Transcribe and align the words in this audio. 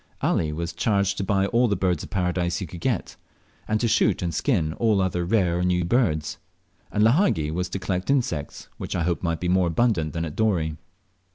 Ali 0.21 0.51
was 0.51 0.73
charged 0.73 1.17
to 1.19 1.23
buy 1.23 1.45
all 1.45 1.67
the 1.67 1.75
Birds 1.75 2.01
of 2.03 2.09
Paradise 2.09 2.57
he 2.57 2.65
could 2.65 2.79
get, 2.81 3.17
and 3.67 3.79
to 3.79 3.87
shoot 3.87 4.23
and 4.23 4.33
skin 4.33 4.73
all 4.73 4.99
other 4.99 5.23
rare 5.25 5.59
or 5.59 5.63
new 5.63 5.85
birds; 5.85 6.39
and 6.91 7.03
Lahagi 7.03 7.51
was 7.51 7.69
to 7.69 7.77
collect 7.77 8.09
insects, 8.09 8.67
which 8.79 8.95
I 8.95 9.03
hoped 9.03 9.21
might 9.21 9.39
be 9.39 9.47
more 9.47 9.67
abundant 9.67 10.13
than 10.13 10.25
at 10.25 10.35
Dorey. 10.35 10.75